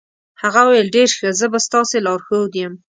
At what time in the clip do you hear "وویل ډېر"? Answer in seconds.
0.63-1.09